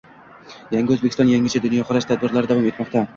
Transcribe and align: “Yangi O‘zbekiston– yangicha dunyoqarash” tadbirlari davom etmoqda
“Yangi 0.75 0.95
O‘zbekiston– 0.95 1.29
yangicha 1.33 1.61
dunyoqarash” 1.67 2.09
tadbirlari 2.13 2.51
davom 2.53 2.67
etmoqda 2.71 3.05